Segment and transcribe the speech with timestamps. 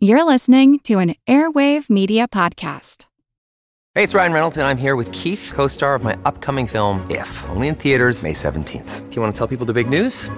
[0.00, 3.06] You're listening to an Airwave Media Podcast.
[3.96, 7.04] Hey, it's Ryan Reynolds, and I'm here with Keith, co star of my upcoming film,
[7.10, 9.08] If, only in theaters, May 17th.
[9.10, 10.30] Do you want to tell people the big news?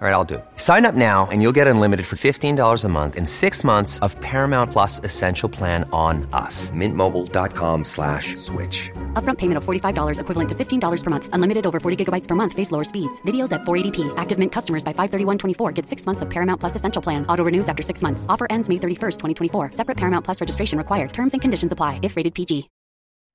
[0.00, 0.44] All right, I'll do it.
[0.56, 4.18] Sign up now and you'll get unlimited for $15 a month in six months of
[4.20, 6.70] Paramount Plus Essential Plan on us.
[6.70, 8.90] Mintmobile.com slash switch.
[9.12, 11.28] Upfront payment of $45 equivalent to $15 per month.
[11.34, 12.54] Unlimited over 40 gigabytes per month.
[12.54, 13.20] Face lower speeds.
[13.26, 14.14] Videos at 480p.
[14.16, 17.26] Active Mint customers by 531.24 get six months of Paramount Plus Essential Plan.
[17.26, 18.24] Auto renews after six months.
[18.26, 19.72] Offer ends May 31st, 2024.
[19.72, 21.12] Separate Paramount Plus registration required.
[21.12, 22.70] Terms and conditions apply if rated PG.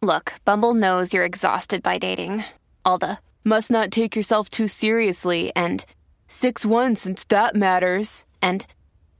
[0.02, 2.44] Look, Bumble knows you're exhausted by dating.
[2.84, 5.86] All the must not take yourself too seriously and
[6.28, 8.26] 6 1 since that matters.
[8.42, 8.66] And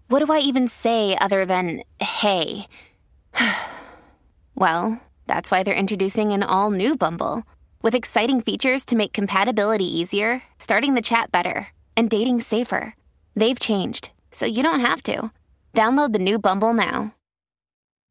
[0.08, 2.68] what do I even say other than hey?
[4.55, 7.44] well, that's why they're introducing an all new Bumble
[7.82, 12.96] with exciting features to make compatibility easier, starting the chat better, and dating safer.
[13.35, 15.32] They've changed, so you don't have to.
[15.74, 17.13] Download the new Bumble now.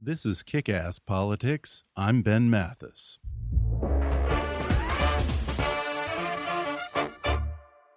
[0.01, 1.83] This is Kick Ass Politics.
[1.97, 3.19] I'm Ben Mathis.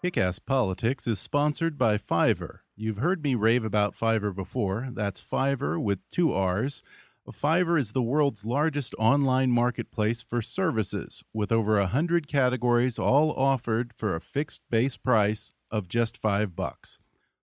[0.08, 2.59] Kick Ass Politics is sponsored by Fiverr.
[2.77, 4.88] You've heard me rave about Fiverr before.
[4.94, 6.81] That's Fiverr with two R's.
[7.30, 13.33] Fiverr is the world's largest online marketplace for services, with over a hundred categories, all
[13.33, 16.99] offered for a fixed base price of just five bucks.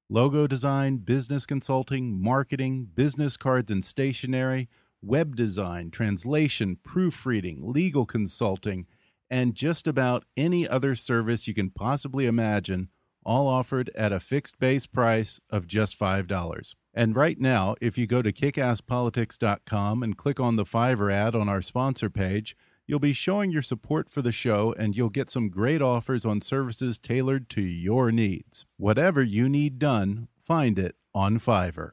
[0.08, 4.70] Logo design, business consulting, marketing, business cards and stationery,
[5.02, 8.86] web design, translation, proofreading, legal consulting,
[9.30, 12.88] and just about any other service you can possibly imagine,
[13.24, 16.74] all offered at a fixed base price of just $5.
[16.92, 21.48] And right now, if you go to kickasspolitics.com and click on the Fiverr ad on
[21.48, 25.48] our sponsor page, you'll be showing your support for the show and you'll get some
[25.48, 28.66] great offers on services tailored to your needs.
[28.76, 31.92] Whatever you need done, find it on Fiverr.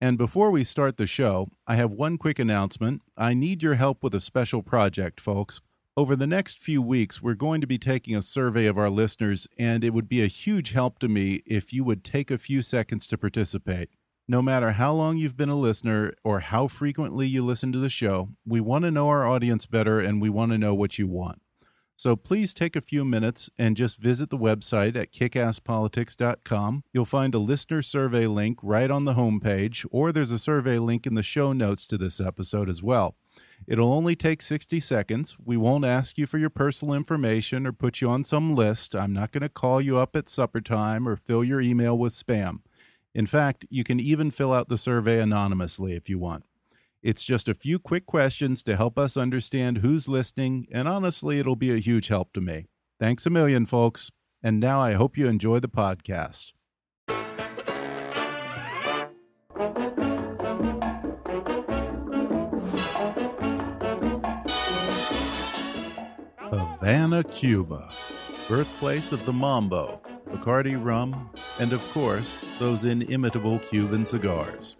[0.00, 3.02] And before we start the show, I have one quick announcement.
[3.16, 5.60] I need your help with a special project, folks.
[5.94, 9.46] Over the next few weeks, we're going to be taking a survey of our listeners,
[9.58, 12.62] and it would be a huge help to me if you would take a few
[12.62, 13.90] seconds to participate.
[14.26, 17.90] No matter how long you've been a listener or how frequently you listen to the
[17.90, 21.06] show, we want to know our audience better and we want to know what you
[21.06, 21.42] want.
[21.94, 26.84] So please take a few minutes and just visit the website at kickasspolitics.com.
[26.94, 31.06] You'll find a listener survey link right on the homepage, or there's a survey link
[31.06, 33.16] in the show notes to this episode as well.
[33.66, 35.36] It'll only take 60 seconds.
[35.44, 38.94] We won't ask you for your personal information or put you on some list.
[38.94, 42.12] I'm not going to call you up at supper time or fill your email with
[42.12, 42.60] spam.
[43.14, 46.44] In fact, you can even fill out the survey anonymously if you want.
[47.02, 51.56] It's just a few quick questions to help us understand who's listening, and honestly, it'll
[51.56, 52.66] be a huge help to me.
[53.00, 54.10] Thanks a million, folks.
[54.42, 56.52] And now I hope you enjoy the podcast.
[66.82, 67.88] Havana, Cuba,
[68.48, 74.74] birthplace of the Mambo, Bacardi rum, and of course, those inimitable Cuban cigars.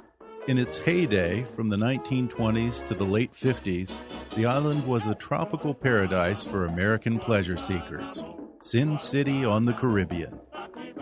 [0.49, 4.01] In its heyday, from the 1920s to the late 50s,
[4.35, 8.25] the island was a tropical paradise for American pleasure seekers.
[8.63, 10.41] Sin City on the Caribbean.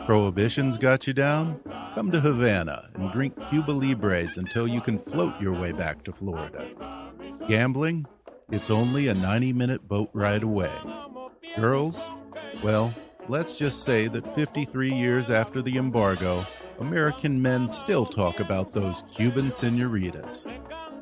[0.05, 1.61] Prohibition's got you down?
[1.95, 6.13] Come to Havana and drink Cuba Libres until you can float your way back to
[6.13, 6.69] Florida.
[7.49, 8.05] Gambling?
[8.53, 10.73] It's only a 90 minute boat ride away.
[11.55, 12.11] Girls?
[12.65, 12.93] Well,
[13.29, 16.45] let's just say that 53 years after the embargo,
[16.81, 20.49] American men still talk about those Cuban senoritas.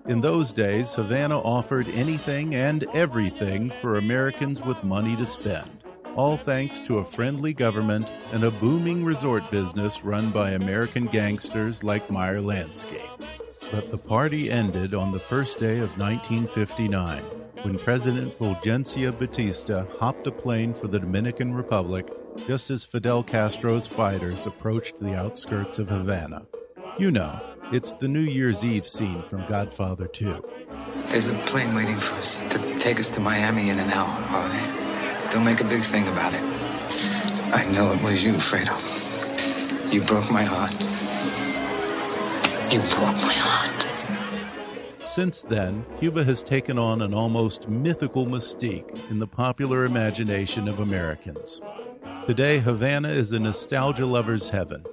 [0.08, 5.84] In those days, Havana offered anything and everything for Americans with money to spend,
[6.16, 11.82] all thanks to a friendly government and a booming resort business run by American gangsters
[11.82, 13.08] like Meyer Lansky.
[13.70, 20.26] But the party ended on the first day of 1959 when President Fulgencio Batista hopped
[20.26, 22.10] a plane for the Dominican Republic
[22.46, 26.46] just as Fidel Castro's fighters approached the outskirts of Havana.
[26.98, 27.40] You know,
[27.72, 30.44] it's the New Year's Eve scene from Godfather 2.
[31.08, 34.48] There's a plane waiting for us to take us to Miami in an hour, all
[34.48, 35.28] right?
[35.30, 36.42] Don't make a big thing about it.
[37.54, 38.76] I know it was you, Fredo.
[39.92, 40.72] You broke my heart.
[42.72, 43.67] You broke my heart.
[45.18, 50.78] Since then, Cuba has taken on an almost mythical mystique in the popular imagination of
[50.78, 51.60] Americans.
[52.28, 54.84] Today, Havana is a nostalgia lover's heaven.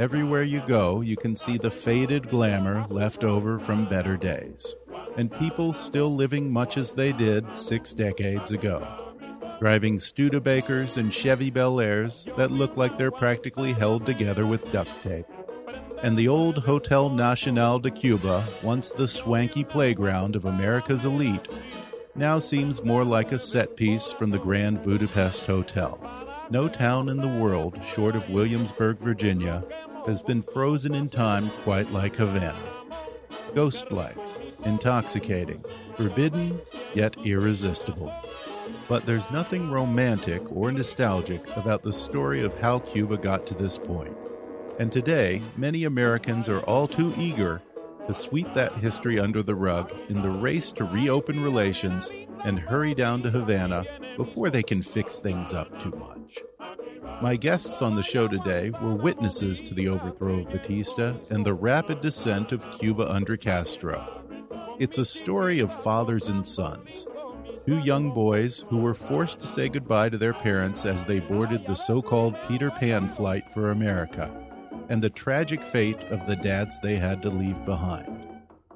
[0.00, 4.74] Everywhere you go, you can see the faded glamour left over from better days,
[5.18, 9.12] and people still living much as they did six decades ago.
[9.60, 15.02] Driving Studebakers and Chevy Bel Airs that look like they're practically held together with duct
[15.02, 15.26] tape.
[16.02, 21.48] And the old Hotel Nacional de Cuba, once the swanky playground of America's elite,
[22.14, 25.98] now seems more like a set piece from the Grand Budapest Hotel.
[26.50, 29.64] No town in the world, short of Williamsburg, Virginia,
[30.06, 32.56] has been frozen in time quite like Havana.
[33.54, 34.16] Ghost like,
[34.64, 35.64] intoxicating,
[35.96, 36.60] forbidden,
[36.94, 38.14] yet irresistible.
[38.88, 43.78] But there's nothing romantic or nostalgic about the story of how Cuba got to this
[43.78, 44.16] point.
[44.78, 47.62] And today, many Americans are all too eager
[48.06, 52.10] to sweep that history under the rug in the race to reopen relations
[52.44, 53.84] and hurry down to Havana
[54.16, 56.42] before they can fix things up too much.
[57.22, 61.54] My guests on the show today were witnesses to the overthrow of Batista and the
[61.54, 64.22] rapid descent of Cuba under Castro.
[64.78, 67.06] It's a story of fathers and sons,
[67.66, 71.66] two young boys who were forced to say goodbye to their parents as they boarded
[71.66, 74.45] the so called Peter Pan flight for America,
[74.88, 78.26] and the tragic fate of the dads they had to leave behind.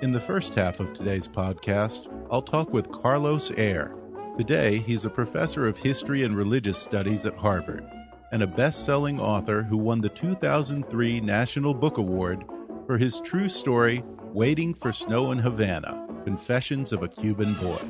[0.01, 3.95] In the first half of today's podcast, I'll talk with Carlos Eire.
[4.39, 7.85] Today, he's a professor of history and religious studies at Harvard
[8.33, 12.45] and a best selling author who won the 2003 National Book Award
[12.87, 14.03] for his true story,
[14.33, 17.81] Waiting for Snow in Havana Confessions of a Cuban Boy.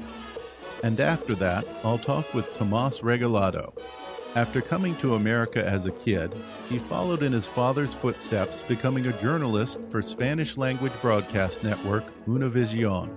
[0.82, 3.76] And after that, I'll talk with Tomas Regalado.
[4.36, 6.32] After coming to America as a kid,
[6.68, 13.10] he followed in his father's footsteps, becoming a journalist for Spanish language broadcast network Univision,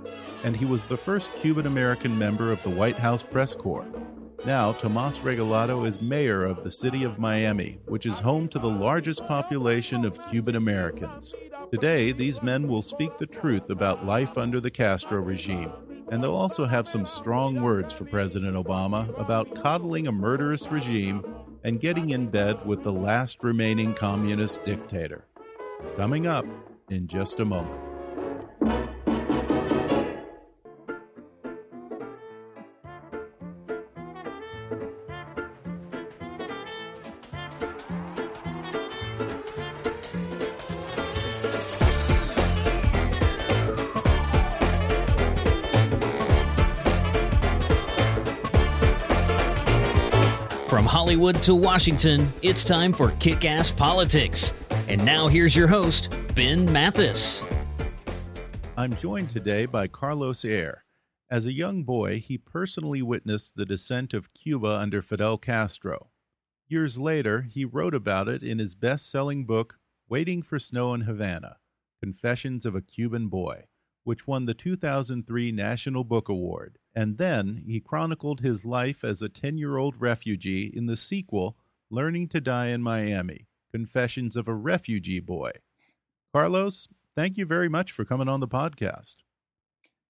[0.44, 3.86] and he was the first Cuban American member of the White House press corps.
[4.44, 8.68] Now, Tomas Regalado is mayor of the city of Miami, which is home to the
[8.68, 11.36] largest population of Cuban Americans.
[11.72, 15.72] Today, these men will speak the truth about life under the Castro regime
[16.14, 21.26] and they'll also have some strong words for President Obama about coddling a murderous regime
[21.64, 25.26] and getting in bed with the last remaining communist dictator.
[25.98, 26.46] Coming up
[26.92, 28.93] in just a moment.
[51.14, 54.52] Hollywood to Washington, it's time for Kick Ass Politics.
[54.88, 57.44] And now here's your host, Ben Mathis.
[58.76, 60.86] I'm joined today by Carlos Eire.
[61.30, 66.10] As a young boy, he personally witnessed the descent of Cuba under Fidel Castro.
[66.68, 69.78] Years later, he wrote about it in his best selling book,
[70.10, 71.58] Waiting for Snow in Havana
[72.02, 73.66] Confessions of a Cuban Boy,
[74.04, 79.30] which won the 2003 National Book Award and then he chronicled his life as a
[79.30, 81.58] 10 year old refugee in the sequel,
[81.90, 85.52] Learning to Die in Miami Confessions of a Refugee Boy.
[86.34, 89.18] Carlos, thank you very much for coming on the podcast.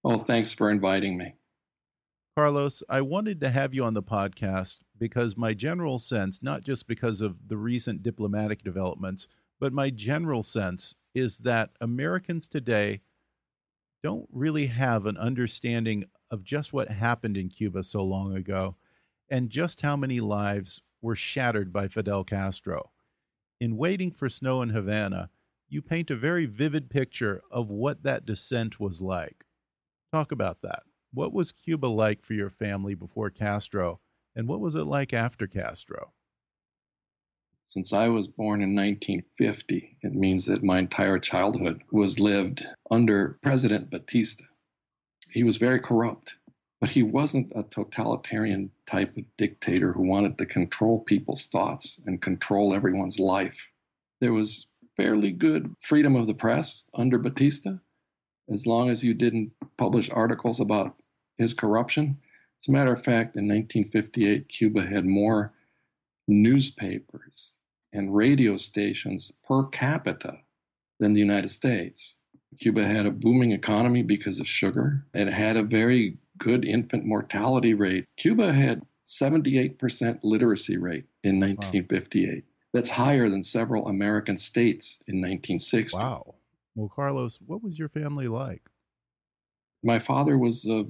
[0.02, 1.34] Well, thanks for inviting me.
[2.36, 6.88] Carlos, I wanted to have you on the podcast because my general sense, not just
[6.88, 9.28] because of the recent diplomatic developments,
[9.60, 13.00] but my general sense is that Americans today
[14.02, 16.04] don't really have an understanding
[16.34, 18.74] of just what happened in Cuba so long ago
[19.30, 22.90] and just how many lives were shattered by Fidel Castro.
[23.60, 25.30] In Waiting for Snow in Havana,
[25.68, 29.44] you paint a very vivid picture of what that descent was like.
[30.12, 30.82] Talk about that.
[31.12, 34.00] What was Cuba like for your family before Castro,
[34.34, 36.12] and what was it like after Castro?
[37.68, 43.38] Since I was born in 1950, it means that my entire childhood was lived under
[43.40, 44.44] President Batista
[45.34, 46.36] he was very corrupt,
[46.80, 52.22] but he wasn't a totalitarian type of dictator who wanted to control people's thoughts and
[52.22, 53.66] control everyone's life.
[54.20, 57.78] There was fairly good freedom of the press under Batista,
[58.48, 61.02] as long as you didn't publish articles about
[61.36, 62.18] his corruption.
[62.62, 65.52] As a matter of fact, in 1958, Cuba had more
[66.28, 67.56] newspapers
[67.92, 70.42] and radio stations per capita
[71.00, 72.18] than the United States.
[72.58, 75.04] Cuba had a booming economy because of sugar.
[75.14, 78.06] It had a very good infant mortality rate.
[78.16, 82.34] Cuba had 78% literacy rate in 1958.
[82.34, 82.40] Wow.
[82.72, 85.96] That's higher than several American states in 1960.
[85.96, 86.34] Wow.
[86.74, 88.62] Well, Carlos, what was your family like?
[89.82, 90.84] My father was a,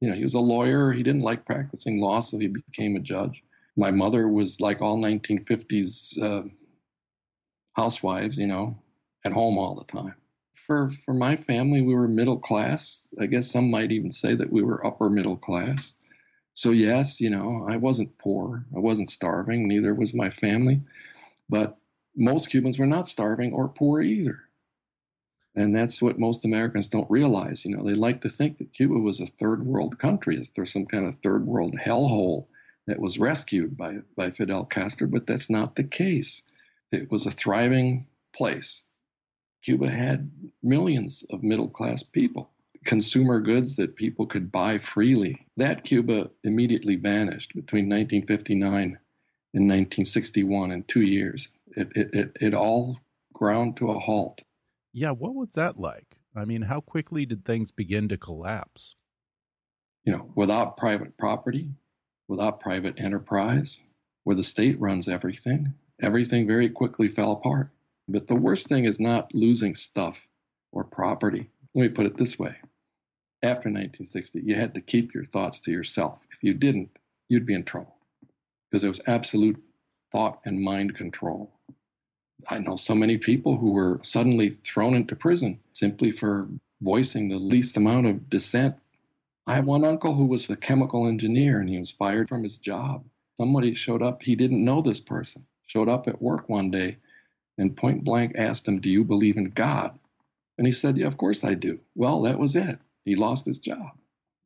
[0.00, 0.92] you know, he was a lawyer.
[0.92, 3.42] He didn't like practicing law, so he became a judge.
[3.76, 6.48] My mother was like all 1950s uh,
[7.72, 8.82] housewives, you know,
[9.24, 10.14] at home all the time
[10.66, 13.12] for for my family, we were middle class.
[13.20, 15.96] I guess some might even say that we were upper middle class.
[16.54, 18.64] So yes, you know, I wasn't poor.
[18.74, 19.68] I wasn't starving.
[19.68, 20.80] Neither was my family.
[21.48, 21.76] But
[22.16, 24.40] most Cubans were not starving or poor either.
[25.56, 27.64] And that's what most Americans don't realize.
[27.64, 30.72] You know, they like to think that Cuba was a third world country, that there's
[30.72, 32.46] some kind of third world hellhole
[32.86, 36.42] that was rescued by, by Fidel Castro, but that's not the case.
[36.90, 38.84] It was a thriving place.
[39.64, 40.30] Cuba had
[40.62, 42.50] millions of middle class people,
[42.84, 45.46] consumer goods that people could buy freely.
[45.56, 48.98] That Cuba immediately vanished between 1959
[49.54, 51.48] and 1961 in two years.
[51.68, 52.98] It, it, it, it all
[53.32, 54.42] ground to a halt.
[54.92, 56.18] Yeah, what was that like?
[56.36, 58.96] I mean, how quickly did things begin to collapse?
[60.04, 61.70] You know, without private property,
[62.28, 63.82] without private enterprise,
[64.24, 67.70] where the state runs everything, everything very quickly fell apart.
[68.08, 70.28] But the worst thing is not losing stuff
[70.72, 71.50] or property.
[71.74, 72.56] Let me put it this way
[73.44, 76.26] after 1960, you had to keep your thoughts to yourself.
[76.32, 76.96] If you didn't,
[77.28, 77.96] you'd be in trouble
[78.70, 79.62] because there was absolute
[80.10, 81.52] thought and mind control.
[82.48, 86.48] I know so many people who were suddenly thrown into prison simply for
[86.80, 88.76] voicing the least amount of dissent.
[89.46, 92.56] I have one uncle who was a chemical engineer and he was fired from his
[92.56, 93.04] job.
[93.38, 96.96] Somebody showed up, he didn't know this person, showed up at work one day
[97.56, 99.98] and point blank asked him, Do you believe in God?
[100.56, 101.80] And he said, Yeah, of course I do.
[101.94, 102.78] Well, that was it.
[103.04, 103.98] He lost his job.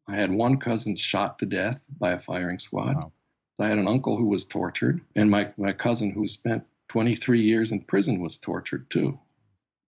[0.07, 2.97] I had one cousin shot to death by a firing squad.
[2.97, 3.13] Wow.
[3.61, 7.73] I had an uncle who was tortured, and my, my cousin who spent 23 years
[7.73, 9.19] in prison was tortured too.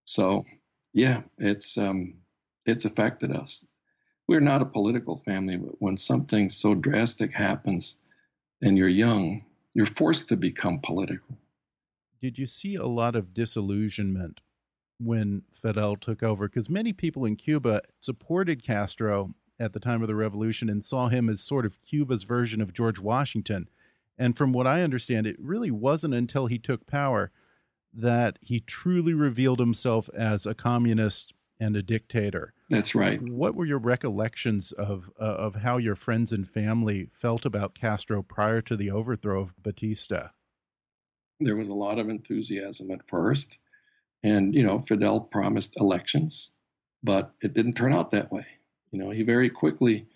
[0.05, 0.45] So,
[0.93, 2.15] yeah, it's um,
[2.67, 3.65] it's affected us.
[4.29, 7.97] We're not a political family, but when something so drastic happens
[8.61, 11.39] and you're young, you're forced to become political.
[12.21, 14.41] Did you see a lot of disillusionment
[14.99, 16.49] when Fidel took over?
[16.49, 21.09] Because many people in Cuba supported Castro at the time of the revolution and saw
[21.09, 23.69] him as sort of Cuba's version of George Washington.
[24.19, 27.31] And from what I understand, it really wasn't until he took power
[27.93, 32.55] that he truly revealed himself as a communist and a dictator.
[32.69, 33.21] That's right.
[33.21, 38.23] What were your recollections of uh, of how your friends and family felt about Castro
[38.23, 40.29] prior to the overthrow of Batista?
[41.41, 43.59] There was a lot of enthusiasm at first,
[44.23, 46.51] and you know Fidel promised elections,
[47.03, 48.47] but it didn't turn out that way.
[48.93, 50.07] You know, he very quickly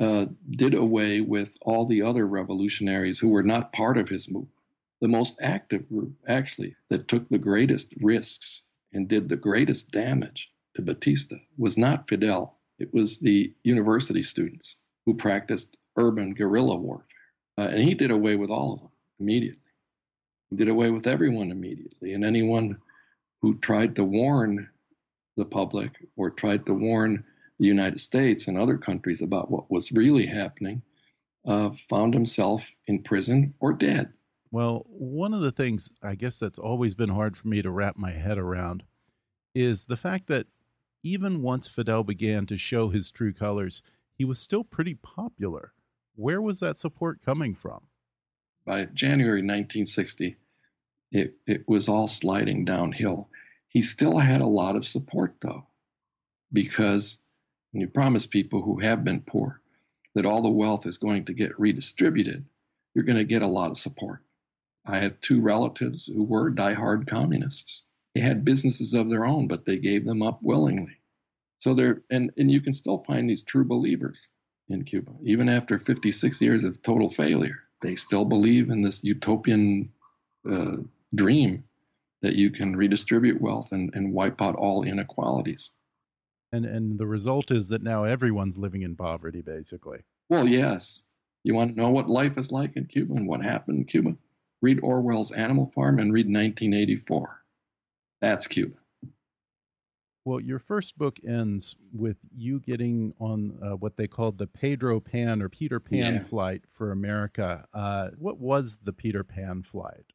[0.00, 4.54] uh, did away with all the other revolutionaries who were not part of his movement.
[5.00, 8.62] The most active group, actually, that took the greatest risks
[8.92, 12.58] and did the greatest damage to Batista was not Fidel.
[12.78, 17.06] It was the university students who practiced urban guerrilla warfare.
[17.58, 19.67] Uh, and he did away with all of them immediately.
[20.50, 22.14] He did away with everyone immediately.
[22.14, 22.78] And anyone
[23.42, 24.68] who tried to warn
[25.36, 27.24] the public or tried to warn
[27.58, 30.82] the United States and other countries about what was really happening,
[31.46, 34.12] uh, found himself in prison or dead.
[34.50, 37.96] Well, one of the things I guess that's always been hard for me to wrap
[37.96, 38.84] my head around
[39.54, 40.46] is the fact that
[41.02, 43.82] even once Fidel began to show his true colors,
[44.14, 45.72] he was still pretty popular.
[46.16, 47.87] Where was that support coming from?
[48.68, 50.36] By January 1960,
[51.10, 53.30] it, it was all sliding downhill.
[53.66, 55.68] He still had a lot of support, though,
[56.52, 57.20] because
[57.72, 59.62] and you promise people who have been poor
[60.14, 62.44] that all the wealth is going to get redistributed,
[62.94, 64.22] you're going to get a lot of support.
[64.84, 67.86] I have two relatives who were diehard communists.
[68.14, 70.98] They had businesses of their own, but they gave them up willingly.
[71.60, 74.28] So there, and, and you can still find these true believers
[74.68, 77.62] in Cuba, even after 56 years of total failure.
[77.80, 79.90] They still believe in this utopian
[80.50, 80.78] uh,
[81.14, 81.64] dream
[82.22, 85.70] that you can redistribute wealth and, and wipe out all inequalities.
[86.50, 90.00] And and the result is that now everyone's living in poverty basically.
[90.28, 91.04] Well yes.
[91.44, 94.16] You want to know what life is like in cuba and what happened in cuba?
[94.60, 97.38] Read orwell's animal farm and read 1984
[98.20, 98.76] that's cuba
[100.28, 105.00] well your first book ends with you getting on uh, what they called the pedro
[105.00, 106.20] pan or peter pan yeah.
[106.20, 110.12] flight for america uh, what was the peter pan flight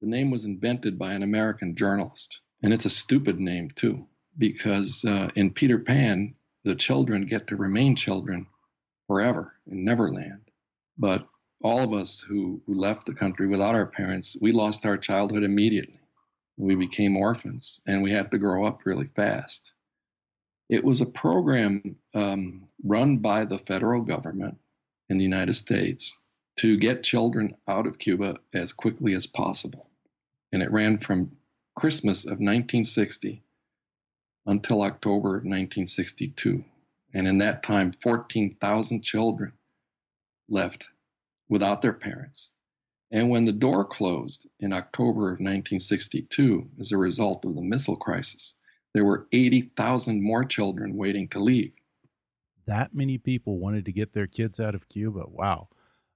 [0.00, 4.06] the name was invented by an american journalist and it's a stupid name too
[4.40, 8.46] because uh, in Peter Pan, the children get to remain children
[9.06, 10.50] forever in Neverland.
[10.98, 11.26] But
[11.62, 15.44] all of us who, who left the country without our parents, we lost our childhood
[15.44, 15.99] immediately.
[16.60, 19.72] We became orphans and we had to grow up really fast.
[20.68, 24.58] It was a program um, run by the federal government
[25.08, 26.18] in the United States
[26.58, 29.88] to get children out of Cuba as quickly as possible.
[30.52, 31.32] And it ran from
[31.74, 33.42] Christmas of 1960
[34.44, 36.62] until October 1962.
[37.14, 39.54] And in that time, 14,000 children
[40.46, 40.90] left
[41.48, 42.52] without their parents.
[43.10, 47.96] And when the door closed in October of 1962 as a result of the missile
[47.96, 48.56] crisis,
[48.94, 51.72] there were 80,000 more children waiting to leave.
[52.66, 55.24] That many people wanted to get their kids out of Cuba.
[55.26, 55.68] Wow.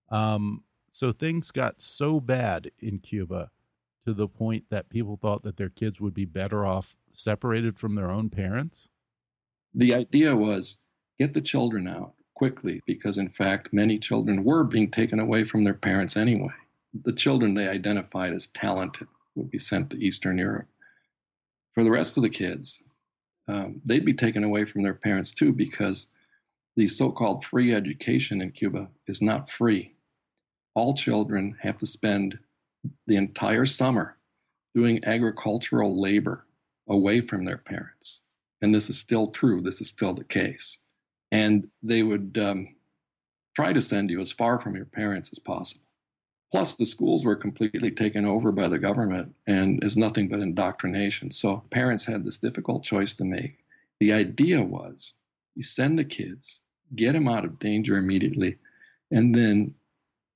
[0.08, 3.50] Um, so things got so bad in Cuba
[4.04, 7.94] to the point that people thought that their kids would be better off separated from
[7.94, 8.88] their own parents?
[9.74, 10.80] The idea was
[11.18, 15.64] get the children out quickly because, in fact, many children were being taken away from
[15.64, 16.52] their parents anyway.
[17.02, 20.68] The children they identified as talented would be sent to Eastern Europe.
[21.72, 22.84] For the rest of the kids,
[23.48, 26.08] um, they'd be taken away from their parents too because
[26.76, 29.94] the so called free education in Cuba is not free.
[30.74, 32.38] All children have to spend
[33.06, 34.16] the entire summer
[34.74, 36.46] doing agricultural labor
[36.88, 38.22] away from their parents.
[38.60, 40.78] And this is still true, this is still the case.
[41.30, 42.74] And they would um,
[43.54, 45.83] try to send you as far from your parents as possible.
[46.54, 51.32] Plus, the schools were completely taken over by the government and is nothing but indoctrination.
[51.32, 53.64] So parents had this difficult choice to make.
[53.99, 55.14] The idea was
[55.56, 56.61] you send the kids,
[56.94, 58.58] get them out of danger immediately,
[59.11, 59.75] and then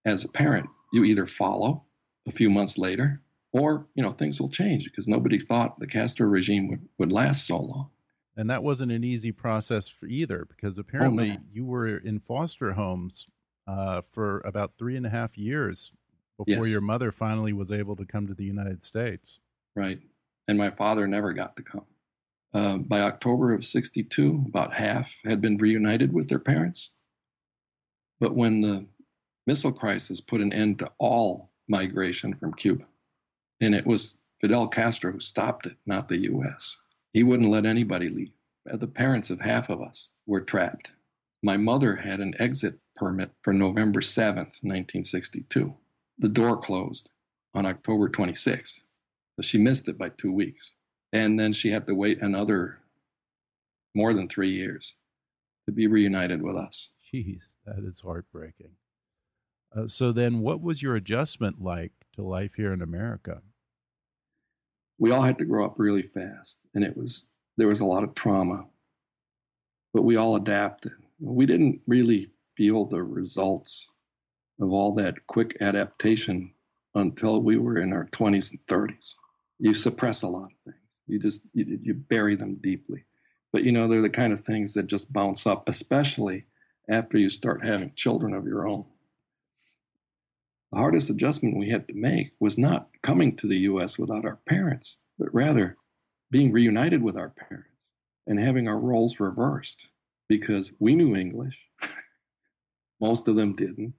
[0.04, 1.84] as a parent, you either follow
[2.26, 3.20] a few months later,
[3.52, 7.46] or you know things will change because nobody thought the Castro regime would, would last
[7.46, 7.92] so long.
[8.36, 12.72] And that wasn't an easy process for either, because apparently oh, you were in foster
[12.72, 13.28] homes
[13.68, 15.92] uh, for about three and a half years
[16.38, 16.70] before yes.
[16.70, 19.40] your mother finally was able to come to the United States.
[19.76, 20.00] Right,
[20.46, 21.86] and my father never got to come.
[22.54, 26.92] Uh, by October of '62, about half had been reunited with their parents.
[28.20, 28.86] But when the
[29.48, 32.84] missile crisis put an end to all migration from Cuba.
[33.62, 36.82] And it was Fidel Castro who stopped it, not the US.
[37.14, 38.32] He wouldn't let anybody leave.
[38.66, 40.92] The parents of half of us were trapped.
[41.42, 45.74] My mother had an exit permit for November 7th, 1962.
[46.18, 47.10] The door closed
[47.54, 48.80] on October 26th.
[49.36, 50.74] So she missed it by two weeks.
[51.12, 52.80] And then she had to wait another
[53.94, 54.96] more than three years
[55.66, 56.92] to be reunited with us.
[57.12, 58.72] Jeez, that is heartbreaking.
[59.74, 63.42] Uh, so then, what was your adjustment like to life here in America?
[64.98, 68.02] We all had to grow up really fast, and it was there was a lot
[68.02, 68.66] of trauma,
[69.92, 70.92] but we all adapted.
[71.20, 73.90] We didn't really feel the results
[74.60, 76.52] of all that quick adaptation
[76.94, 79.14] until we were in our 20s and 30s.
[79.58, 80.76] You suppress a lot of things.
[81.06, 83.04] You just you, you bury them deeply.
[83.52, 86.46] But you know, they're the kind of things that just bounce up, especially
[86.88, 88.86] after you start having children of your own
[90.70, 94.38] the hardest adjustment we had to make was not coming to the US without our
[94.46, 95.76] parents, but rather
[96.30, 97.88] being reunited with our parents
[98.26, 99.88] and having our roles reversed
[100.28, 101.58] because we knew English.
[103.00, 103.94] most of them didn't.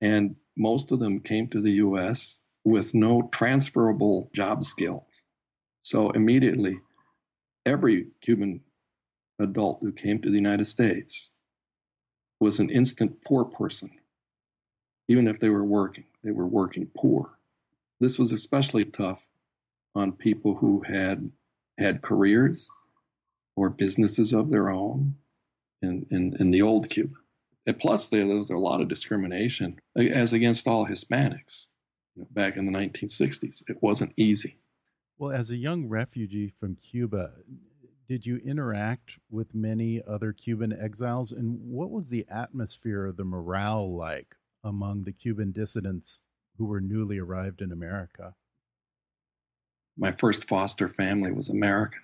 [0.00, 5.24] And most of them came to the US with no transferable job skills.
[5.82, 6.80] So immediately,
[7.64, 8.60] every Cuban
[9.38, 11.30] adult who came to the United States
[12.40, 13.90] was an instant poor person
[15.08, 17.38] even if they were working, they were working poor.
[18.00, 19.24] This was especially tough
[19.94, 21.30] on people who had
[21.78, 22.70] had careers
[23.54, 25.14] or businesses of their own
[25.80, 27.16] in, in, in the old Cuba.
[27.66, 31.68] And plus, there, was a lot of discrimination as against all Hispanics
[32.14, 33.62] you know, back in the 1960s.
[33.68, 34.58] It wasn't easy.
[35.18, 37.32] Well, as a young refugee from Cuba,
[38.08, 41.32] did you interact with many other Cuban exiles?
[41.32, 46.20] And what was the atmosphere, of the morale like among the Cuban dissidents
[46.56, 48.34] who were newly arrived in America?
[49.96, 52.02] My first foster family was American.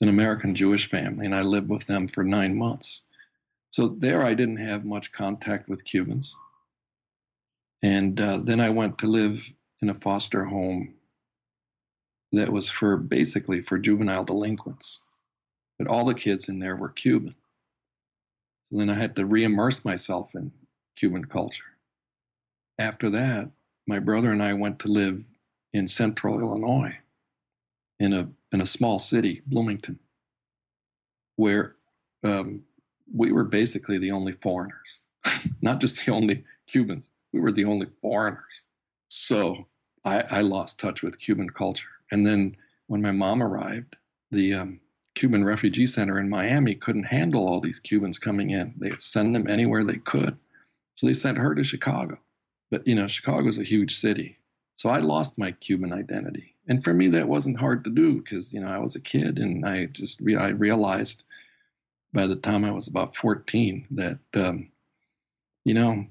[0.00, 3.06] It's an American Jewish family, and I lived with them for nine months.
[3.70, 6.36] So there I didn't have much contact with Cubans.
[7.82, 10.94] And uh, then I went to live in a foster home
[12.32, 15.02] that was for basically for juvenile delinquents.
[15.78, 17.36] But all the kids in there were Cuban.
[18.70, 20.52] So then I had to re immerse myself in
[20.96, 21.64] Cuban culture.
[22.78, 23.50] After that,
[23.86, 25.24] my brother and I went to live
[25.72, 26.98] in central Illinois
[27.98, 29.98] in a, in a small city, Bloomington,
[31.36, 31.76] where
[32.24, 32.64] um,
[33.14, 35.02] we were basically the only foreigners,
[35.62, 38.64] not just the only Cubans, we were the only foreigners.
[39.08, 39.66] So
[40.04, 41.88] I, I lost touch with Cuban culture.
[42.10, 43.96] And then when my mom arrived,
[44.30, 44.80] the um,
[45.14, 48.74] Cuban Refugee Center in Miami couldn't handle all these Cubans coming in.
[48.76, 50.36] They send them anywhere they could.
[50.94, 52.18] So they sent her to Chicago.
[52.70, 54.38] But, you know, Chicago's a huge city.
[54.76, 56.54] So I lost my Cuban identity.
[56.68, 59.38] And for me, that wasn't hard to do because, you know, I was a kid
[59.38, 61.24] and I just I realized
[62.12, 64.70] by the time I was about 14 that, um,
[65.64, 66.06] you know,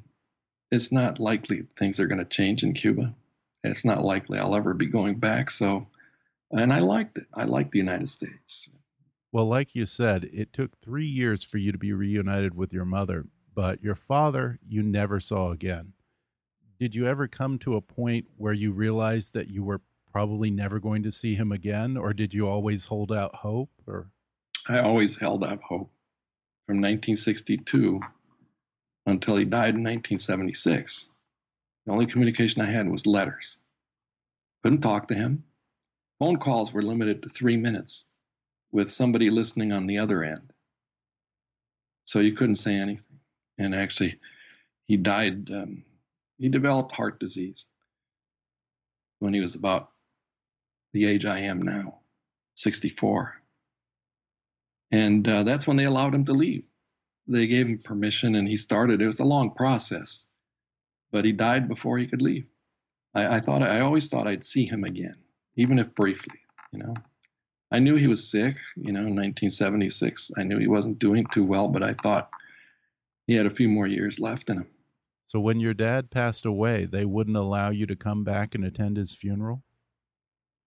[0.71, 3.15] it's not likely things are going to change in Cuba.
[3.63, 5.49] It's not likely I'll ever be going back.
[5.49, 5.87] So
[6.51, 7.25] And I liked it.
[7.33, 8.69] I liked the United States.
[9.31, 12.85] Well, like you said, it took three years for you to be reunited with your
[12.85, 15.93] mother, but your father you never saw again.
[16.79, 19.81] Did you ever come to a point where you realized that you were
[20.11, 23.69] probably never going to see him again, or did you always hold out hope?
[23.85, 24.11] Or
[24.69, 25.91] I always held out hope
[26.65, 28.01] from 1962
[29.05, 31.09] until he died in 1976.
[31.85, 33.59] The only communication I had was letters.
[34.61, 35.45] Couldn't talk to him.
[36.19, 38.07] Phone calls were limited to three minutes
[38.71, 40.51] with somebody listening on the other end.
[42.03, 43.19] So you couldn't say anything.
[43.57, 44.19] And actually,
[44.85, 45.83] he died, um,
[46.37, 47.67] he developed heart disease
[49.19, 49.91] when he was about
[50.91, 51.99] the age I am now,
[52.55, 53.36] 64.
[54.91, 56.63] And uh, that's when they allowed him to leave.
[57.27, 59.01] They gave him permission and he started.
[59.01, 60.27] It was a long process,
[61.11, 62.45] but he died before he could leave.
[63.13, 65.17] I, I thought, I always thought I'd see him again,
[65.55, 66.39] even if briefly,
[66.71, 66.93] you know.
[67.69, 70.31] I knew he was sick, you know, in 1976.
[70.37, 72.29] I knew he wasn't doing too well, but I thought
[73.25, 74.67] he had a few more years left in him.
[75.25, 78.95] So when your dad passed away, they wouldn't allow you to come back and attend
[78.95, 79.63] his funeral?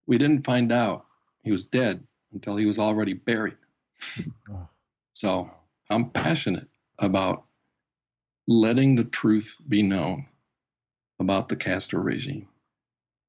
[0.07, 1.07] We didn't find out
[1.43, 2.05] he was dead
[2.35, 3.57] until he was already buried.
[5.13, 5.51] So
[5.91, 7.45] I'm passionate about
[8.47, 10.27] letting the truth be known
[11.19, 12.49] about the Castro regime.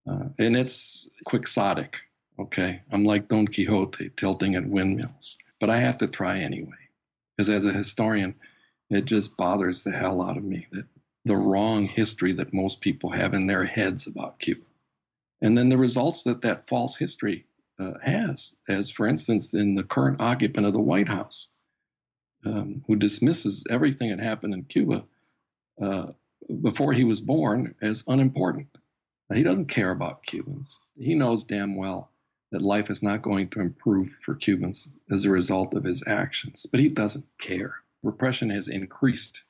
[0.09, 1.99] Uh, and it's quixotic
[2.41, 2.81] Okay.
[2.91, 6.89] I'm like Don Quixote tilting at windmills, but I have to try anyway.
[7.37, 8.35] Because as a historian,
[8.89, 10.85] it just bothers the hell out of me that
[11.23, 14.65] the wrong history that most people have in their heads about Cuba.
[15.39, 17.45] And then the results that that false history
[17.81, 21.49] uh, has, as for instance, in the current occupant of the White House,
[22.45, 25.05] um, who dismisses everything that happened in Cuba
[25.81, 26.07] uh,
[26.61, 28.67] before he was born as unimportant.
[29.29, 30.81] Now, he doesn't care about Cubans.
[30.97, 32.11] He knows damn well
[32.51, 36.65] that life is not going to improve for Cubans as a result of his actions.
[36.69, 37.75] But he doesn't care.
[38.03, 39.43] Repression has increased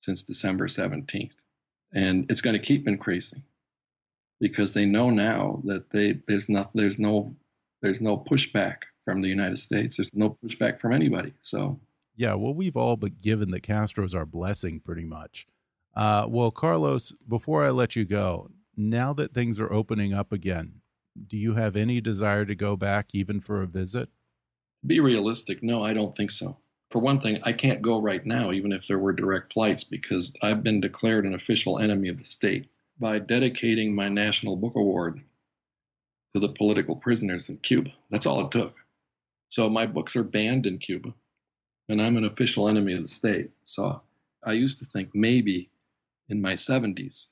[0.00, 1.36] since December 17th,
[1.92, 3.44] and it's going to keep increasing
[4.40, 7.34] because they know now that they there's not there's no
[7.84, 9.98] there's no pushback from the United States.
[9.98, 11.34] There's no pushback from anybody.
[11.38, 11.78] So
[12.16, 15.46] yeah, well, we've all but given the Castros our blessing pretty much.
[15.94, 20.80] Uh, well, Carlos, before I let you go, now that things are opening up again,
[21.28, 24.08] do you have any desire to go back even for a visit?
[24.86, 25.62] Be realistic.
[25.62, 26.56] No, I don't think so.
[26.90, 30.32] For one thing, I can't go right now, even if there were direct flights, because
[30.42, 35.20] I've been declared an official enemy of the state by dedicating my National Book Award
[36.34, 37.90] to the political prisoners in Cuba.
[38.10, 38.74] That's all it took.
[39.48, 41.14] So my books are banned in Cuba,
[41.88, 43.50] and I'm an official enemy of the state.
[43.62, 44.02] So
[44.42, 45.70] I used to think maybe
[46.28, 47.28] in my 70s,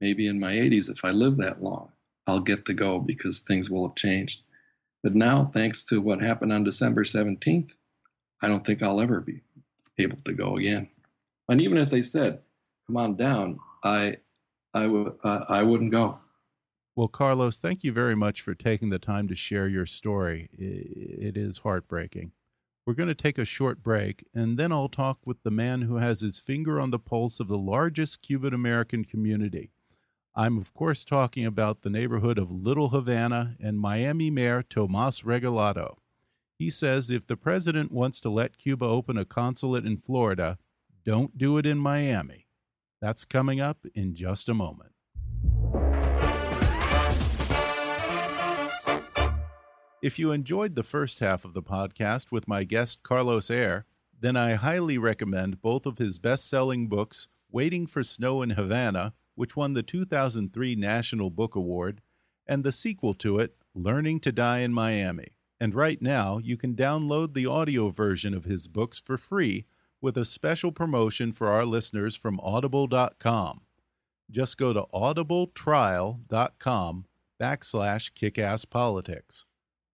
[0.00, 1.92] maybe in my 80s, if I live that long,
[2.26, 4.40] I'll get to go because things will have changed.
[5.02, 7.74] But now, thanks to what happened on December 17th,
[8.42, 9.42] I don't think I'll ever be
[9.98, 10.88] able to go again.
[11.48, 12.40] And even if they said,
[12.86, 14.18] "Come on down," I,
[14.72, 16.19] I would, uh, I wouldn't go.
[17.00, 20.50] Well, Carlos, thank you very much for taking the time to share your story.
[20.52, 22.32] It is heartbreaking.
[22.84, 25.96] We're going to take a short break, and then I'll talk with the man who
[25.96, 29.70] has his finger on the pulse of the largest Cuban American community.
[30.34, 35.96] I'm, of course, talking about the neighborhood of Little Havana and Miami Mayor Tomas Regalado.
[36.58, 40.58] He says if the president wants to let Cuba open a consulate in Florida,
[41.06, 42.46] don't do it in Miami.
[43.00, 44.89] That's coming up in just a moment.
[50.02, 53.86] If you enjoyed the first half of the podcast with my guest Carlos Eire,
[54.18, 59.14] then I highly recommend both of his best selling books, Waiting for Snow in Havana
[59.40, 62.02] which won the 2003 National Book Award,
[62.46, 65.28] and the sequel to it, Learning to Die in Miami.
[65.58, 69.64] And right now, you can download the audio version of his books for free
[69.98, 73.62] with a special promotion for our listeners from audible.com.
[74.30, 77.06] Just go to audibletrial.com
[77.40, 79.44] backslash kickasspolitics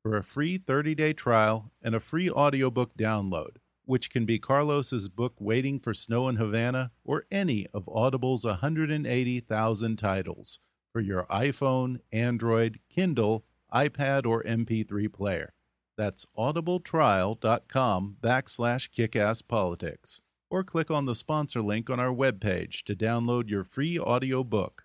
[0.07, 5.35] for a free 30-day trial and a free audiobook download which can be Carlos's book
[5.41, 10.61] Waiting for Snow in Havana or any of Audible's 180,000 titles
[10.93, 15.53] for your iPhone, Android, Kindle, iPad, or MP3 player.
[15.97, 20.21] That's audibletrial.com backslash kickasspolitics.
[20.51, 24.85] Or click on the sponsor link on our webpage to download your free audio book.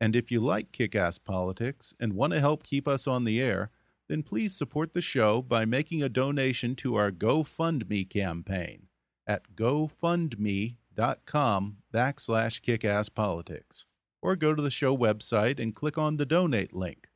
[0.00, 3.70] And if you like Kickass Politics and want to help keep us on the air,
[4.08, 8.88] then please support the show by making a donation to our GoFundMe campaign
[9.26, 10.76] at gofundme.com
[11.92, 13.86] backslash kickasspolitics.
[14.20, 17.08] Or go to the show website and click on the donate link.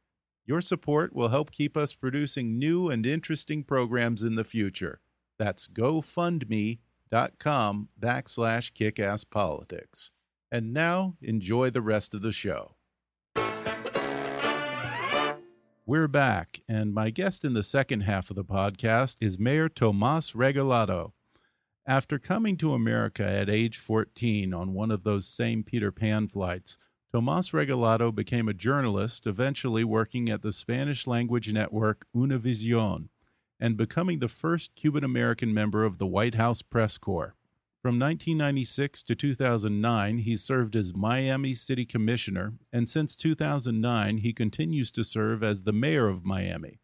[0.46, 5.00] Your support will help keep us producing new and interesting programs in the future.
[5.38, 6.78] That's gofundme.com
[8.00, 10.10] backslash kickasspolitics.
[10.50, 12.77] And now, enjoy the rest of the show.
[15.88, 20.32] We're back, and my guest in the second half of the podcast is Mayor Tomas
[20.32, 21.12] Regalado.
[21.86, 26.76] After coming to America at age 14 on one of those same Peter Pan flights,
[27.10, 33.08] Tomas Regalado became a journalist, eventually working at the Spanish language network Univision
[33.58, 37.34] and becoming the first Cuban American member of the White House Press Corps.
[37.80, 44.90] From 1996 to 2009, he served as Miami City Commissioner, and since 2009, he continues
[44.90, 46.80] to serve as the mayor of Miami.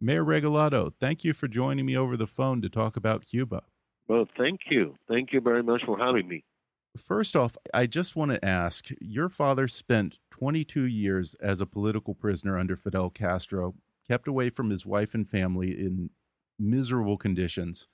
[0.00, 3.62] Mayor Regalado, thank you for joining me over the phone to talk about Cuba.
[4.08, 4.96] Well, thank you.
[5.06, 6.42] Thank you very much for having me.
[6.96, 12.16] First off, I just want to ask your father spent 22 years as a political
[12.16, 13.76] prisoner under Fidel Castro,
[14.10, 16.10] kept away from his wife and family in
[16.58, 17.86] miserable conditions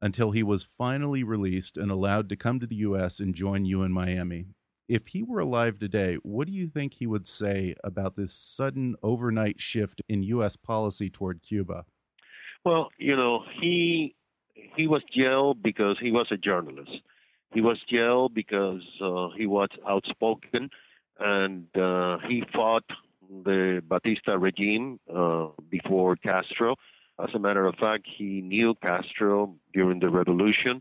[0.00, 3.20] until he was finally released and allowed to come to the U.S.
[3.20, 4.46] and join you in Miami.
[4.88, 8.96] If he were alive today, what do you think he would say about this sudden
[9.02, 10.56] overnight shift in U.S.
[10.56, 11.84] policy toward Cuba?
[12.64, 14.14] Well, you know, he
[14.76, 17.00] he was jailed because he was a journalist
[17.52, 20.70] he was jailed because uh, he was outspoken
[21.18, 22.84] and uh, he fought
[23.44, 26.76] the Batista regime uh, before Castro.
[27.20, 30.80] As a matter of fact, he knew Castro during the revolution.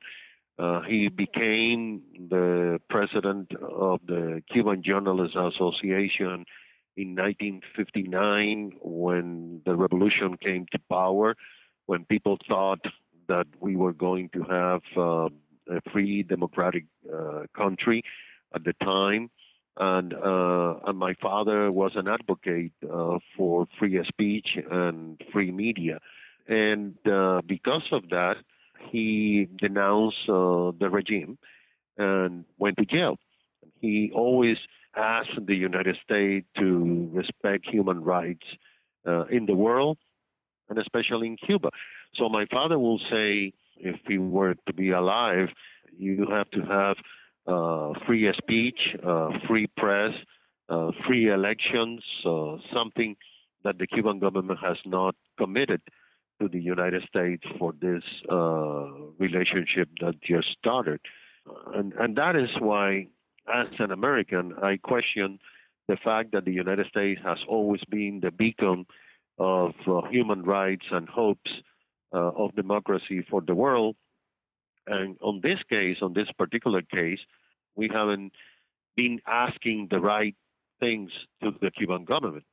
[0.60, 6.46] Uh, he became the president of the Cuban Journalists Association
[6.96, 11.36] in 1959 when the revolution came to power,
[11.86, 12.86] when people thought
[13.28, 15.30] that we were going to have uh,
[15.70, 18.04] a free democratic uh, country
[18.54, 19.30] at the time.
[19.80, 26.00] And, uh, and my father was an advocate uh, for free speech and free media.
[26.48, 26.96] And
[27.48, 28.38] because of that,
[28.92, 31.38] he denounced the regime
[31.98, 33.18] and went to jail.
[33.82, 34.58] He always
[34.96, 38.46] asked the United States to respect human rights
[39.08, 39.98] uh, in the world
[40.70, 41.70] and especially in Cuba.
[42.16, 45.50] So my father will say if he were to be alive,
[45.98, 46.98] you have to have
[47.48, 50.12] uh, free speech, uh, free press,
[50.70, 53.16] uh, free elections, uh, something
[53.64, 55.82] that the Cuban government has not committed
[56.42, 61.00] to the United States for this uh, relationship that just started.
[61.74, 63.08] And, and that is why,
[63.54, 65.40] as an American, I question
[65.88, 68.86] the fact that the United States has always been the beacon
[69.40, 71.52] of uh, human rights and hopes
[72.14, 73.96] uh, of democracy for the world.
[74.86, 77.20] And on this case, on this particular case,
[77.76, 78.34] we haven't
[78.96, 80.36] been asking the right
[80.80, 81.12] things
[81.44, 82.46] to the Cuban government.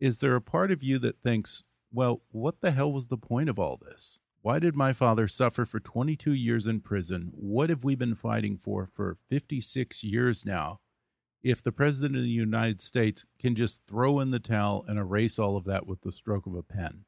[0.00, 3.48] Is there a part of you that thinks, well, what the hell was the point
[3.48, 4.20] of all this?
[4.42, 7.32] Why did my father suffer for 22 years in prison?
[7.34, 10.80] What have we been fighting for for 56 years now?
[11.42, 15.38] If the President of the United States can just throw in the towel and erase
[15.38, 17.04] all of that with the stroke of a pen.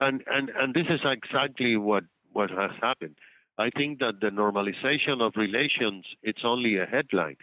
[0.00, 3.16] And and and this is exactly what what has happened.
[3.58, 7.36] I think that the normalization of relations it's only a headline.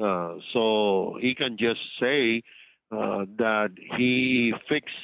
[0.00, 2.42] Uh, so he can just say
[2.90, 4.94] uh, that he fixed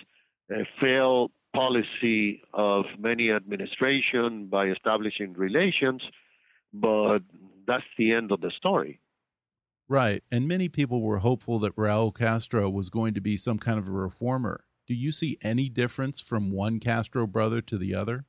[0.51, 6.03] a failed policy of many administration by establishing relations,
[6.73, 7.21] but
[7.67, 9.01] that's the end of the story.
[9.89, 10.23] Right.
[10.31, 13.87] And many people were hopeful that Raul Castro was going to be some kind of
[13.89, 18.27] a reformer do you see any difference from one Castro brother to the other?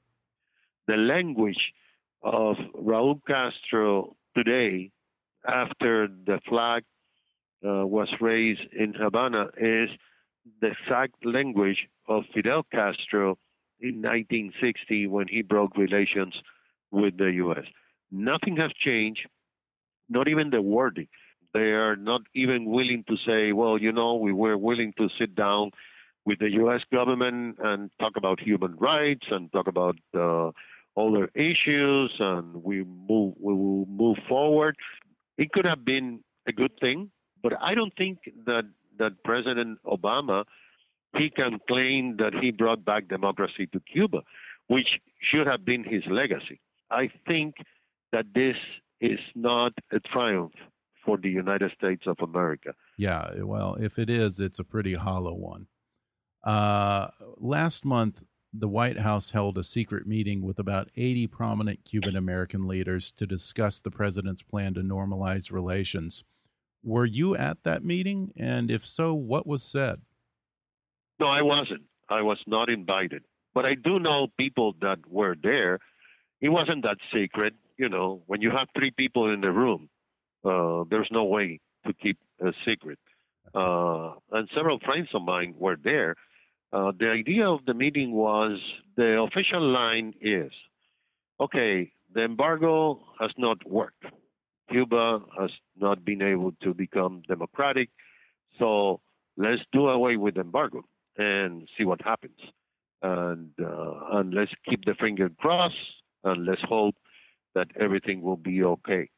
[0.87, 1.73] The language
[2.23, 4.91] of Raul Castro today,
[5.47, 6.83] after the flag
[7.65, 9.89] uh, was raised in Havana, is
[10.61, 13.37] the exact language of Fidel Castro
[13.79, 16.33] in 1960 when he broke relations
[16.91, 17.65] with the U.S.
[18.11, 19.27] Nothing has changed,
[20.09, 21.07] not even the wording.
[21.53, 25.35] They are not even willing to say, well, you know, we were willing to sit
[25.35, 25.71] down
[26.25, 26.81] with the U.S.
[26.91, 30.51] government and talk about human rights and talk about uh,
[30.97, 34.75] other issues, and we move we will move forward.
[35.37, 37.11] It could have been a good thing,
[37.43, 38.65] but I don't think that
[38.99, 40.45] that President Obama
[41.17, 44.21] he can claim that he brought back democracy to Cuba,
[44.67, 46.59] which should have been his legacy.
[46.91, 47.55] I think
[48.11, 48.55] that this
[49.01, 50.53] is not a triumph
[51.05, 52.73] for the United States of America.
[52.97, 55.67] Yeah, well, if it is, it's a pretty hollow one.
[56.43, 62.15] Uh, last month, the White House held a secret meeting with about 80 prominent Cuban
[62.15, 66.23] American leaders to discuss the president's plan to normalize relations.
[66.85, 68.31] Were you at that meeting?
[68.37, 70.01] And if so, what was said?
[71.19, 71.83] No, I wasn't.
[72.09, 73.23] I was not invited.
[73.55, 75.79] But I do know people that were there.
[76.41, 77.55] It wasn't that secret.
[77.77, 79.89] You know, when you have three people in the room,
[80.45, 82.99] uh, there's no way to keep a secret.
[83.53, 86.15] Uh, and several friends of mine were there.
[86.71, 88.59] Uh, the idea of the meeting was
[88.95, 90.51] the official line is
[91.39, 94.05] okay, the embargo has not worked.
[94.69, 97.89] Cuba has not been able to become democratic.
[98.59, 99.01] So
[99.37, 100.83] let's do away with embargo
[101.17, 102.39] and see what happens.
[103.01, 105.75] And, uh, and let's keep the finger crossed
[106.23, 106.95] and let's hope
[107.53, 109.09] that everything will be okay.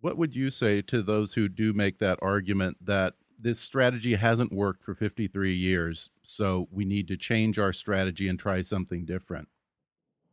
[0.00, 4.52] What would you say to those who do make that argument that this strategy hasn't
[4.52, 9.48] worked for 53 years, so we need to change our strategy and try something different?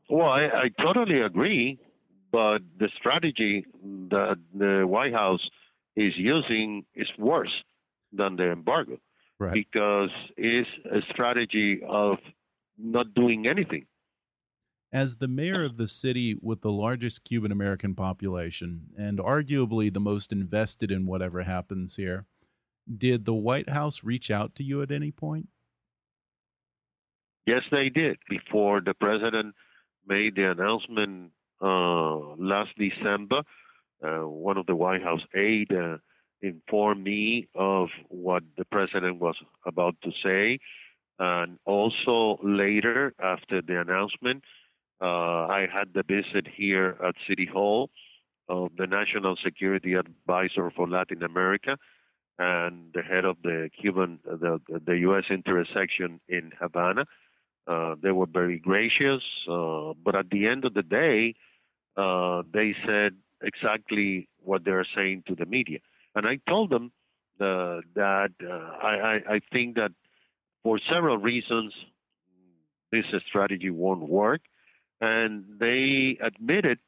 [0.10, 1.80] Well, I, I totally agree,
[2.32, 3.66] but the strategy
[4.10, 5.50] that the White House
[5.96, 7.64] is using is worse
[8.12, 8.98] than the embargo
[9.40, 9.54] right.
[9.54, 12.18] because it's a strategy of
[12.78, 13.86] not doing anything.
[14.92, 20.00] As the mayor of the city with the largest Cuban American population and arguably the
[20.00, 22.26] most invested in whatever happens here,
[22.98, 25.50] did the White House reach out to you at any point?
[27.46, 28.18] Yes, they did.
[28.30, 29.56] Before the president
[30.08, 31.32] made the announcement
[31.66, 33.42] last December,
[34.04, 35.98] uh, one of the White House aides uh,
[36.42, 40.60] informed me of what the president was about to say.
[41.20, 44.44] And also later, after the announcement,
[45.02, 47.90] uh, I had the visit here at City Hall
[48.50, 51.78] of the National Security Advisor for Latin America
[52.40, 55.24] and the head of the Cuban, the, the U.S.
[55.30, 57.06] interest section in Havana.
[57.68, 61.36] Uh, they were very gracious, uh, but at the end of the day,
[61.98, 65.80] uh, they said exactly what they're saying to the media.
[66.16, 66.92] And I told them
[67.42, 69.92] uh, that uh, I, I, think that
[70.64, 71.74] for several reasons,
[72.92, 74.42] this strategy won't work.
[75.02, 76.80] And they admitted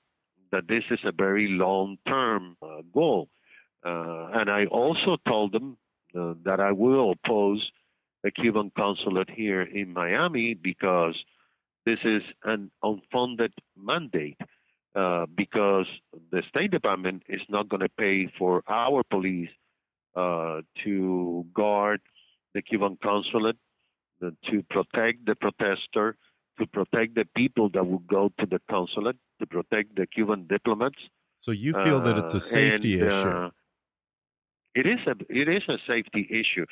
[0.51, 2.57] that this is a very long term
[2.93, 3.27] goal.
[3.83, 5.77] And I also told them
[6.13, 7.69] that I will oppose
[8.25, 11.15] a Cuban consulate here in Miami because
[11.85, 14.37] this is an unfunded mandate.
[14.95, 15.85] Uh, because
[16.31, 19.49] the State Department is not going to pay for our police
[20.15, 22.01] uh, to guard
[22.55, 23.55] the Cuban consulate,
[24.25, 26.17] uh, to protect the protester,
[26.59, 30.97] to protect the people that would go to the consulate, to protect the Cuban diplomats.
[31.39, 33.49] So you feel that it's a uh, safety and, issue?
[34.75, 36.65] It is a it is a safety issue.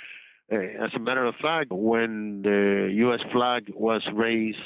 [0.50, 3.20] As a matter of fact, when the U.S.
[3.32, 4.58] flag was raised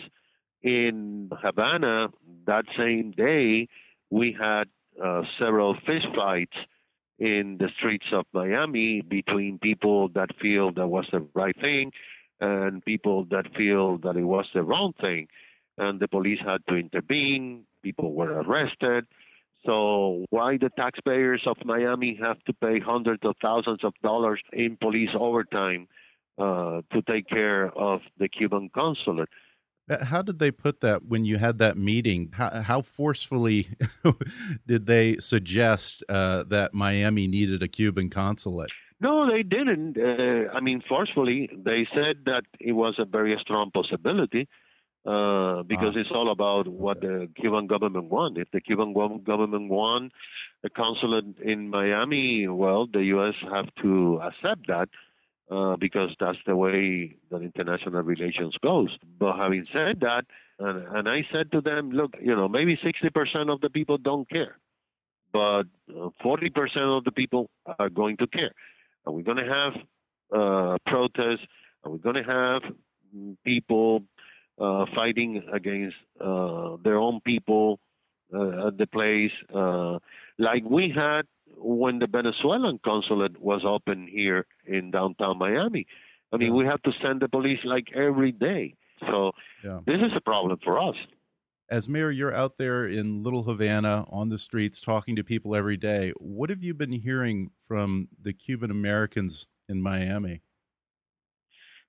[0.62, 2.10] in Havana
[2.46, 3.68] that same day,
[4.10, 4.66] we had
[5.04, 6.58] uh, several fistfights
[7.18, 11.92] in the streets of Miami between people that feel that was the right thing
[12.40, 15.28] and people that feel that it was the wrong thing.
[15.78, 17.66] And the police had to intervene.
[17.84, 19.06] People were arrested.
[19.66, 24.78] So why the taxpayers of Miami have to pay hundreds of thousands of dollars in
[24.78, 25.88] police overtime
[26.38, 29.30] uh, to take care of the Cuban consulate?
[29.90, 32.32] Uh, how did they put that when you had that meeting?
[32.34, 33.68] How, how forcefully
[34.68, 38.70] did they suggest uh, that Miami needed a Cuban consulate?
[39.00, 39.98] No, they didn't.
[39.98, 44.48] Uh, I mean, forcefully, they said that it was a very strong possibility
[45.06, 46.00] uh, because ah.
[46.00, 48.40] it's all about what the Cuban government wants.
[48.40, 50.16] If the Cuban government wants
[50.64, 53.34] a consulate in Miami, well, the U.S.
[53.52, 54.90] have to accept that
[55.50, 58.96] uh, because that's the way that international relations goes.
[59.20, 60.26] But having said that,
[60.60, 64.30] and, and I said to them, look, you know, maybe 60% of the people don't
[64.30, 64.58] care,
[65.34, 68.52] but 40% uh, of the people are going to care.
[69.06, 69.74] Are we going to have
[70.32, 71.46] uh, protests?
[71.84, 72.62] Are we going to have
[73.44, 74.04] people
[74.62, 77.80] uh, fighting against uh, their own people
[78.34, 79.98] uh, at the place, uh,
[80.38, 81.24] like we had
[81.58, 85.86] when the Venezuelan consulate was open here in downtown Miami.
[86.32, 88.76] I mean, we have to send the police like every day.
[89.02, 89.32] So
[89.64, 89.80] yeah.
[89.86, 90.96] this is a problem for us.
[91.70, 95.78] As mayor, you're out there in Little Havana on the streets talking to people every
[95.78, 96.14] day.
[96.18, 100.42] What have you been hearing from the Cuban Americans in Miami?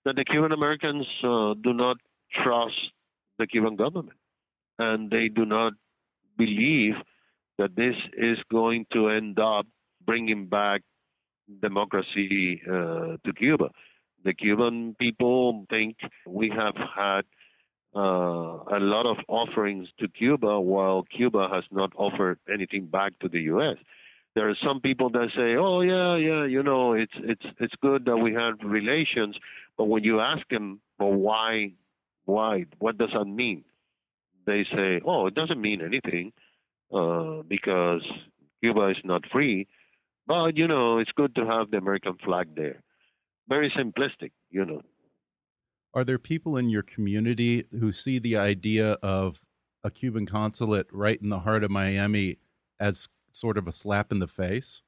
[0.05, 1.97] That the Cuban Americans uh, do not
[2.43, 2.93] trust
[3.39, 4.19] the Cuban government
[4.79, 5.73] and they do not
[6.37, 6.95] believe
[7.59, 9.67] that this is going to end up
[10.05, 10.83] bringing back
[11.61, 13.71] democracy uh, to Cuba.
[14.25, 17.23] The Cuban people think we have had
[17.95, 23.29] uh, a lot of offerings to Cuba while Cuba has not offered anything back to
[23.29, 23.77] the U.S.
[24.35, 28.07] there are some people that say, "Oh yeah, yeah, you know, it's it's it's good
[28.07, 29.37] that we have relations,"
[29.77, 31.73] but when you ask them, "Well, why,
[32.25, 32.67] why?
[32.79, 33.65] What does that mean?"
[34.47, 36.33] They say, "Oh, it doesn't mean anything,
[36.93, 38.05] uh, because
[38.63, 39.69] Cuba is not free,
[40.27, 42.83] but you know, it's good to have the American flag there."
[43.49, 44.83] Very simplistic, you know.
[45.95, 49.45] Are there people in your community who see the idea of
[49.85, 52.39] a Cuban consulate right in the heart of Miami
[52.81, 54.83] as sort of a slap in the face?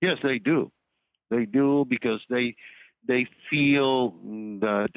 [0.00, 0.72] Yes, they do.
[1.30, 2.56] They do because they
[3.06, 4.10] they feel
[4.60, 4.90] that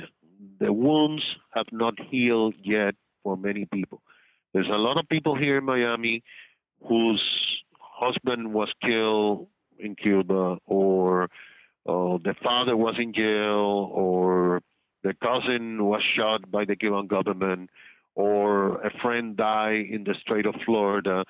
[0.59, 4.01] the wounds have not healed yet for many people.
[4.53, 6.23] There's a lot of people here in Miami
[6.87, 7.23] whose
[7.79, 9.47] husband was killed
[9.79, 14.61] in Cuba, or uh, the father was in jail, or
[15.03, 17.69] the cousin was shot by the Cuban government,
[18.15, 21.25] or a friend died in the Strait of Florida.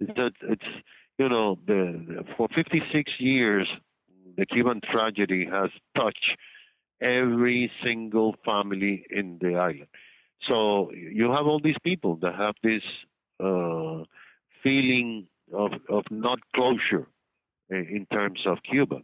[0.00, 0.64] It's, it's
[1.18, 3.68] you know, the, for 56 years,
[4.36, 6.36] the Cuban tragedy has touched
[7.00, 9.88] every single family in the island.
[10.48, 12.82] So you have all these people that have this
[13.38, 14.04] uh,
[14.62, 17.06] feeling of, of not closure
[17.70, 19.02] in terms of Cuba.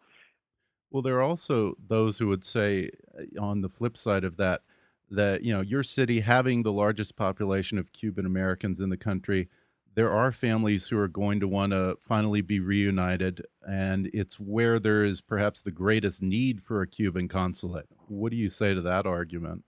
[0.90, 4.62] Well, there are also those who would say, uh, on the flip side of that,
[5.10, 9.48] that you know your city having the largest population of Cuban Americans in the country,
[9.96, 14.78] there are families who are going to want to finally be reunited, and it's where
[14.78, 17.86] there is perhaps the greatest need for a Cuban consulate.
[18.06, 19.64] What do you say to that argument?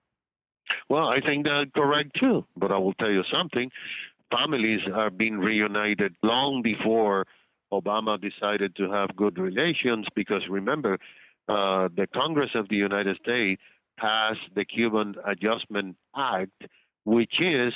[0.91, 2.45] Well, I think that's correct too.
[2.57, 3.70] But I will tell you something:
[4.31, 7.24] families are being reunited long before
[7.72, 10.99] Obama decided to have good relations because remember,
[11.49, 13.62] uh, the Congress of the United States
[13.99, 16.64] passed the Cuban Adjustment Act,
[17.05, 17.72] which is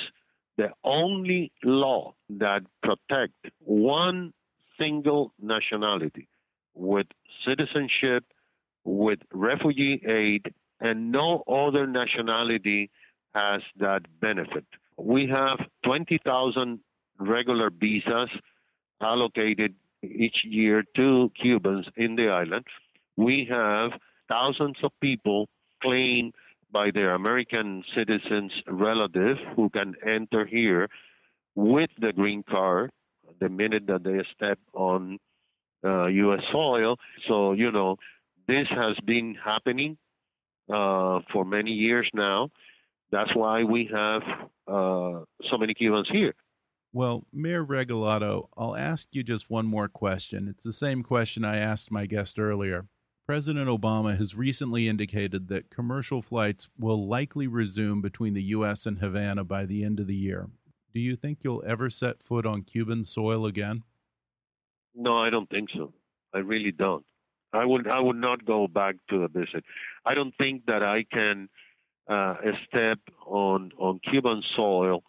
[0.57, 4.33] the only law that protects one
[4.77, 6.27] single nationality
[6.75, 7.07] with
[7.45, 8.23] citizenship,
[8.83, 12.89] with refugee aid, and no other nationality
[13.33, 14.65] has that benefit.
[14.97, 16.79] We have 20,000
[17.19, 18.29] regular visas
[19.01, 22.65] allocated each year to Cubans in the island.
[23.15, 23.91] We have
[24.27, 25.47] thousands of people
[25.81, 26.33] claimed
[26.73, 30.89] by their American citizens relative who can enter here
[31.55, 32.89] with the green card
[33.39, 35.19] the minute that they step on
[35.85, 36.41] uh, U.S.
[36.51, 36.97] soil.
[37.27, 37.97] So, you know,
[38.47, 39.97] this has been happening
[40.73, 42.49] uh, for many years now.
[43.11, 44.21] That's why we have
[44.67, 46.33] uh, so many Cubans here.
[46.91, 50.47] Well, Mayor Regalado, I'll ask you just one more question.
[50.47, 52.87] It's the same question I asked my guest earlier.
[53.25, 58.85] President Obama has recently indicated that commercial flights will likely resume between the U.S.
[58.85, 60.49] and Havana by the end of the year.
[60.93, 63.83] Do you think you'll ever set foot on Cuban soil again?
[64.93, 65.93] No, I don't think so.
[66.33, 67.05] I really don't.
[67.53, 69.63] I would I would not go back to a visit.
[70.05, 71.49] I don't think that I can
[72.09, 72.35] uh,
[72.67, 75.03] step on on Cuban soil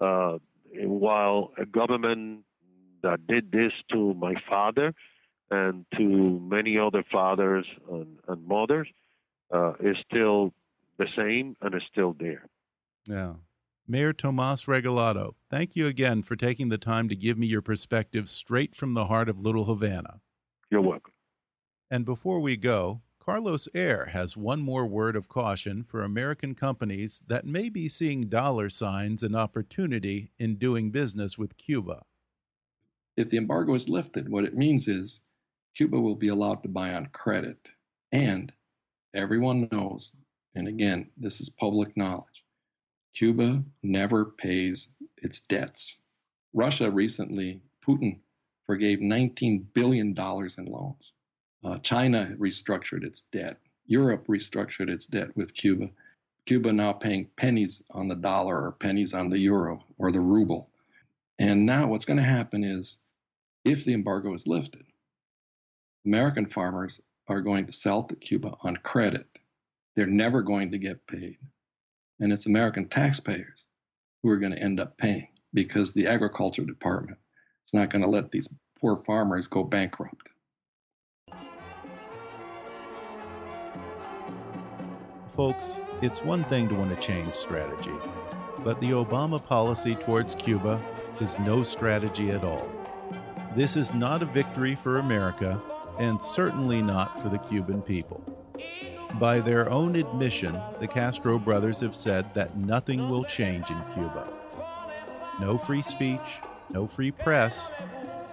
[0.00, 0.38] uh,
[0.74, 2.44] while a government
[3.02, 4.92] that did this to my father
[5.50, 8.88] and to many other fathers and, and mothers
[9.52, 10.52] uh, is still
[10.98, 12.48] the same and is still there.
[13.08, 13.34] Yeah.
[13.86, 18.30] Mayor Tomas Regalado, thank you again for taking the time to give me your perspective
[18.30, 20.20] straight from the heart of Little Havana.
[20.70, 21.12] You're welcome.
[21.90, 27.22] And before we go, Carlos Eire has one more word of caution for American companies
[27.26, 32.04] that may be seeing dollar signs and opportunity in doing business with Cuba.
[33.16, 35.22] If the embargo is lifted, what it means is
[35.74, 37.58] Cuba will be allowed to buy on credit.
[38.12, 38.52] And
[39.14, 40.12] everyone knows,
[40.54, 42.44] and again, this is public knowledge,
[43.14, 45.98] Cuba never pays its debts.
[46.52, 48.20] Russia recently, Putin
[48.66, 51.12] forgave $19 billion in loans.
[51.64, 53.58] Uh, China restructured its debt.
[53.86, 55.90] Europe restructured its debt with Cuba.
[56.46, 60.70] Cuba now paying pennies on the dollar or pennies on the euro or the ruble.
[61.38, 63.02] And now what's going to happen is
[63.64, 64.84] if the embargo is lifted,
[66.06, 69.26] American farmers are going to sell to Cuba on credit.
[69.96, 71.38] They're never going to get paid.
[72.20, 73.70] And it's American taxpayers
[74.22, 77.18] who are going to end up paying because the agriculture department
[77.66, 78.48] is not going to let these
[78.78, 80.28] poor farmers go bankrupt.
[85.34, 87.94] Folks, it's one thing to want to change strategy,
[88.62, 90.80] but the Obama policy towards Cuba
[91.20, 92.68] is no strategy at all.
[93.56, 95.60] This is not a victory for America,
[95.98, 98.22] and certainly not for the Cuban people.
[99.20, 104.28] By their own admission, the Castro brothers have said that nothing will change in Cuba.
[105.40, 106.40] No free speech,
[106.70, 107.70] no free press,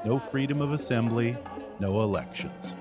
[0.06, 1.38] no freedom of assembly,
[1.80, 2.76] no elections.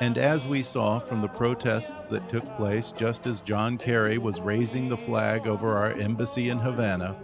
[0.00, 4.40] And as we saw from the protests that took place just as John Kerry was
[4.40, 7.16] raising the flag over our embassy in Havana,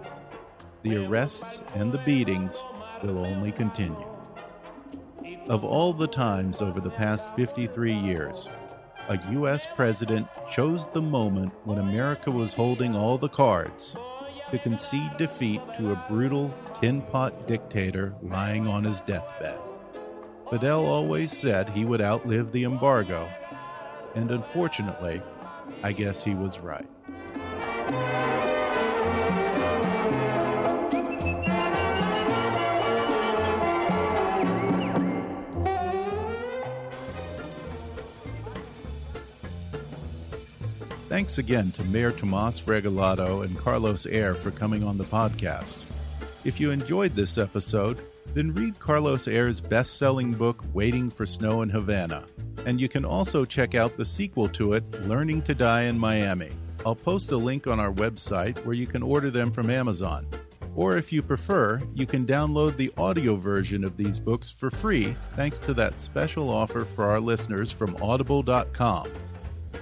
[0.82, 2.64] the arrests and the beatings
[3.02, 4.06] will only continue.
[5.48, 8.48] Of all the times over the past 53 years,
[9.08, 9.66] a U.S.
[9.74, 13.96] president chose the moment when America was holding all the cards
[14.50, 19.58] to concede defeat to a brutal tin pot dictator lying on his deathbed.
[20.50, 23.30] Fidel always said he would outlive the embargo,
[24.14, 25.22] and unfortunately,
[25.82, 26.88] I guess he was right.
[41.20, 45.84] Thanks again to Mayor Tomas Regalado and Carlos Eire for coming on the podcast.
[46.44, 48.00] If you enjoyed this episode,
[48.32, 52.24] then read Carlos Eire's best selling book, Waiting for Snow in Havana.
[52.64, 56.52] And you can also check out the sequel to it, Learning to Die in Miami.
[56.86, 60.26] I'll post a link on our website where you can order them from Amazon.
[60.74, 65.14] Or if you prefer, you can download the audio version of these books for free
[65.36, 69.10] thanks to that special offer for our listeners from audible.com.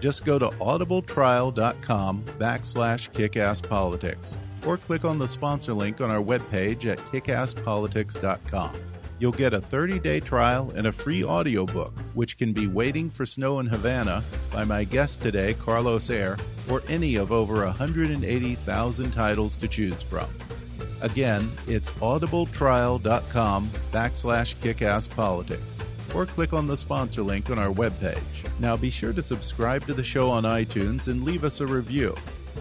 [0.01, 4.37] Just go to audibletrial.com backslash kickasspolitics
[4.67, 8.73] or click on the sponsor link on our webpage at kickasspolitics.com.
[9.21, 13.59] You'll get a 30-day trial and a free audiobook, which can be Waiting for Snow
[13.59, 14.23] in Havana
[14.53, 16.37] by my guest today, Carlos Eire,
[16.71, 20.29] or any of over 180,000 titles to choose from.
[21.01, 25.85] Again, it's audibletrial.com backslash kickasspolitics
[26.15, 28.19] or click on the sponsor link on our webpage.
[28.59, 32.15] Now be sure to subscribe to the show on iTunes and leave us a review.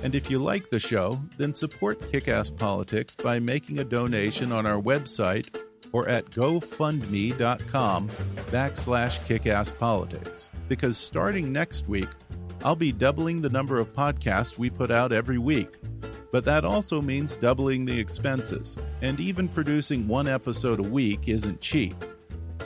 [0.04, 4.66] And if you like the show, then support Kickass Politics by making a donation on
[4.66, 8.10] our website or at gofundme.com
[8.52, 10.50] backslash kickasspolitics.
[10.68, 12.10] Because starting next week,
[12.64, 15.76] I'll be doubling the number of podcasts we put out every week.
[16.32, 21.62] But that also means doubling the expenses, and even producing one episode a week isn't
[21.62, 21.96] cheap.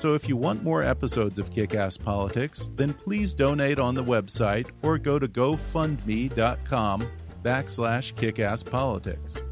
[0.02, 4.04] So if you want more episodes of Kick Ass Politics, then please donate on the
[4.04, 7.08] website or go to gofundme.com
[7.44, 9.44] backslash kickasspolitics.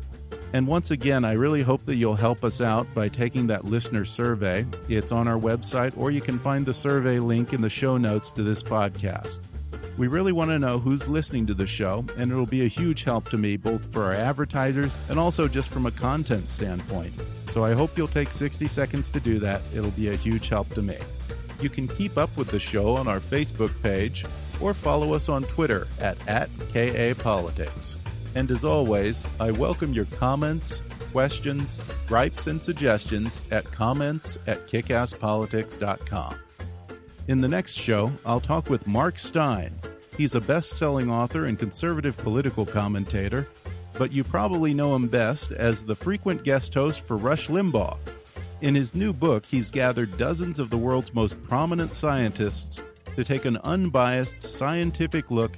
[0.53, 4.05] And once again, I really hope that you'll help us out by taking that listener
[4.05, 4.65] survey.
[4.87, 8.31] It's on our website, or you can find the survey link in the show notes
[8.31, 9.41] to this podcast.
[9.97, 13.03] We really want to know who's listening to the show, and it'll be a huge
[13.03, 17.13] help to me both for our advertisers and also just from a content standpoint.
[17.47, 19.61] So I hope you'll take 60 seconds to do that.
[19.73, 20.97] It'll be a huge help to me.
[21.61, 24.25] You can keep up with the show on our Facebook page
[24.61, 27.97] or follow us on Twitter at, at KAPolitics.
[28.35, 36.35] And as always, I welcome your comments, questions, gripes, and suggestions at comments at kickasspolitics.com.
[37.29, 39.71] In the next show, I'll talk with Mark Steyn.
[40.17, 43.47] He's a best selling author and conservative political commentator,
[43.99, 47.99] but you probably know him best as the frequent guest host for Rush Limbaugh.
[48.61, 52.81] In his new book, he's gathered dozens of the world's most prominent scientists
[53.15, 55.51] to take an unbiased scientific look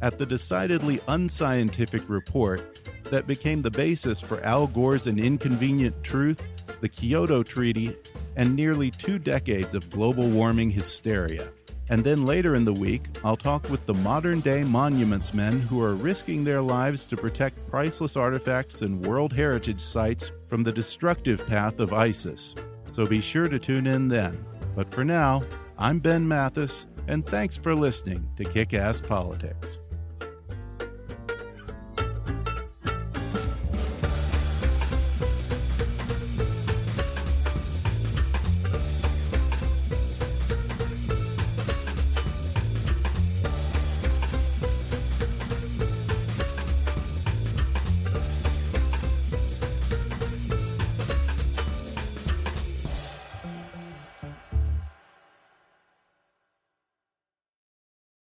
[0.00, 2.78] at the decidedly unscientific report
[3.10, 6.42] that became the basis for Al Gore's An Inconvenient Truth,
[6.80, 7.94] the Kyoto Treaty,
[8.36, 11.50] and nearly two decades of global warming hysteria.
[11.90, 15.82] And then later in the week, I'll talk with the modern day monuments men who
[15.82, 21.44] are risking their lives to protect priceless artifacts and World Heritage sites from the destructive
[21.48, 22.54] path of ISIS.
[22.92, 24.44] So be sure to tune in then.
[24.76, 25.42] But for now,
[25.78, 29.80] I'm Ben Mathis, and thanks for listening to Kick Ass Politics.